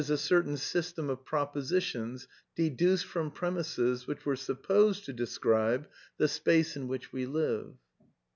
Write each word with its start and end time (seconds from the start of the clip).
a 0.09 0.17
certain 0.17 0.57
system 0.57 1.11
of 1.11 1.23
propositions 1.23 2.27
deduced 2.55 3.05
from 3.05 3.29
premisses 3.29 4.07
which 4.07 4.25
were 4.25 4.35
supposed 4.35 5.05
to 5.05 5.13
describe 5.13 5.87
the 6.17 6.27
space 6.27 6.75
in 6.75 6.87
which 6.87 7.13
we 7.13 7.27
live.' 7.27 7.75